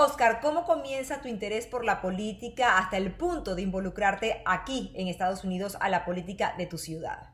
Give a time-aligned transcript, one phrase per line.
[0.00, 5.08] Oscar, ¿cómo comienza tu interés por la política hasta el punto de involucrarte aquí en
[5.08, 7.30] Estados Unidos a la política de tu ciudad?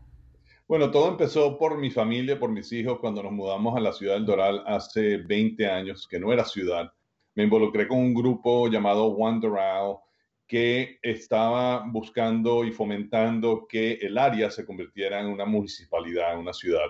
[0.67, 4.15] Bueno, todo empezó por mi familia, por mis hijos, cuando nos mudamos a la ciudad
[4.15, 6.91] del Doral hace 20 años, que no era ciudad.
[7.35, 9.99] Me involucré con un grupo llamado One Doral
[10.47, 16.55] que estaba buscando y fomentando que el área se convirtiera en una municipalidad, en una
[16.55, 16.87] ciudad,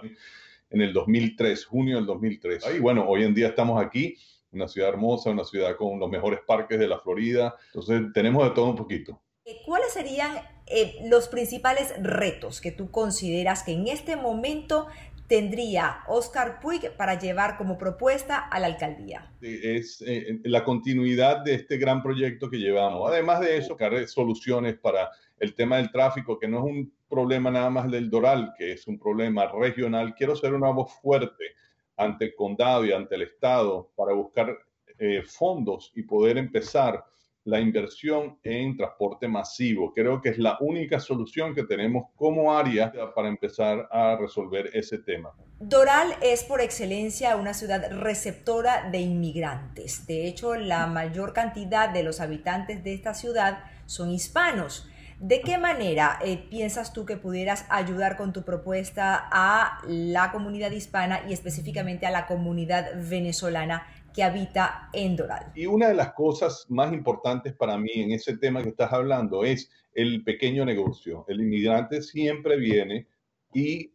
[0.71, 2.65] en el 2003, junio del 2003.
[2.77, 4.17] Y bueno, hoy en día estamos aquí,
[4.55, 7.55] una ciudad hermosa, una ciudad con los mejores parques de la Florida.
[7.67, 9.21] Entonces, tenemos de todo un poquito.
[9.45, 14.87] Eh, ¿Cuáles serían eh, los principales retos que tú consideras que en este momento
[15.27, 19.33] tendría Oscar Puig para llevar como propuesta a la alcaldía?
[19.41, 23.11] Es eh, la continuidad de este gran proyecto que llevamos.
[23.11, 27.51] Además de eso, buscar soluciones para el tema del tráfico, que no es un problema
[27.51, 30.15] nada más del Doral, que es un problema regional.
[30.15, 31.45] Quiero ser una voz fuerte
[31.97, 34.57] ante el condado y ante el Estado para buscar
[35.27, 37.05] fondos y poder empezar
[37.45, 39.93] la inversión en transporte masivo.
[39.93, 44.99] Creo que es la única solución que tenemos como área para empezar a resolver ese
[44.99, 45.35] tema.
[45.61, 50.07] Doral es por excelencia una ciudad receptora de inmigrantes.
[50.07, 54.89] De hecho, la mayor cantidad de los habitantes de esta ciudad son hispanos.
[55.21, 60.71] ¿De qué manera eh, piensas tú que pudieras ayudar con tu propuesta a la comunidad
[60.71, 65.53] hispana y específicamente a la comunidad venezolana que habita en Doral.
[65.55, 69.45] Y una de las cosas más importantes para mí en ese tema que estás hablando
[69.45, 71.25] es el pequeño negocio.
[71.29, 73.09] El inmigrante siempre viene
[73.53, 73.93] y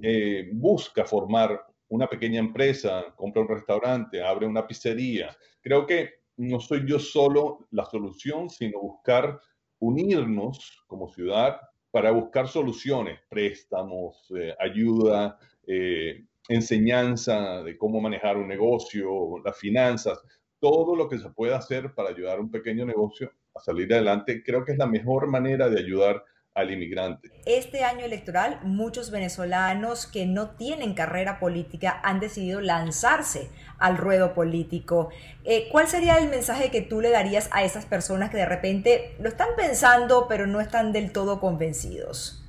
[0.00, 5.34] eh, busca formar una pequeña empresa, compra un restaurante, abre una pizzería.
[5.62, 9.40] Creo que no soy yo solo la solución, sino buscar
[9.82, 18.46] unirnos como ciudad para buscar soluciones, préstamos, eh, ayuda, eh, enseñanza de cómo manejar un
[18.46, 20.20] negocio, las finanzas,
[20.60, 24.42] todo lo que se pueda hacer para ayudar a un pequeño negocio a salir adelante,
[24.44, 27.30] creo que es la mejor manera de ayudar al inmigrante.
[27.46, 34.34] Este año electoral, muchos venezolanos que no tienen carrera política han decidido lanzarse al ruedo
[34.34, 35.10] político.
[35.44, 39.16] Eh, ¿Cuál sería el mensaje que tú le darías a esas personas que de repente
[39.18, 42.44] lo están pensando pero no están del todo convencidos?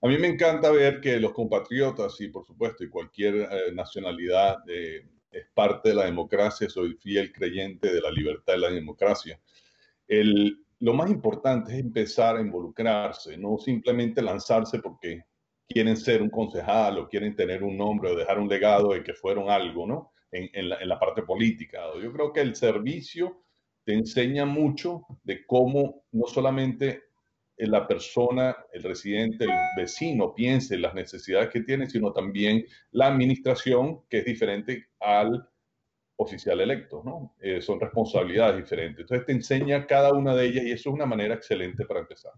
[0.00, 4.58] A mí me encanta ver que los compatriotas y por supuesto y cualquier eh, nacionalidad
[4.68, 9.40] eh, es parte de la democracia, soy fiel creyente de la libertad y la democracia.
[10.06, 15.24] El, lo más importante es empezar a involucrarse, no simplemente lanzarse porque
[15.66, 19.14] quieren ser un concejal o quieren tener un nombre o dejar un legado de que
[19.14, 20.12] fueron algo, ¿no?
[20.30, 21.80] En, en, la, en la parte política.
[22.02, 23.46] Yo creo que el servicio
[23.86, 27.04] te enseña mucho de cómo no solamente
[27.56, 34.02] la persona, el residente, el vecino piense las necesidades que tiene, sino también la administración,
[34.10, 35.48] que es diferente al
[36.16, 37.34] oficial electo, ¿no?
[37.40, 39.00] Eh, son responsabilidades diferentes.
[39.00, 42.32] Entonces te enseña cada una de ellas y eso es una manera excelente para empezar.